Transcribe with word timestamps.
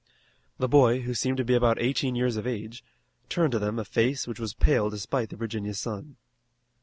The 0.57 0.67
boy, 0.67 1.01
who 1.01 1.13
seemed 1.13 1.37
to 1.37 1.45
be 1.45 1.53
about 1.53 1.77
eighteen 1.79 2.15
years 2.15 2.35
of 2.35 2.47
age, 2.47 2.83
turned 3.29 3.51
to 3.51 3.59
them 3.59 3.77
a 3.77 3.85
face 3.85 4.25
which 4.25 4.39
was 4.39 4.55
pale 4.55 4.89
despite 4.89 5.29
the 5.29 5.35
Virginia 5.37 5.75
sun. 5.75 6.15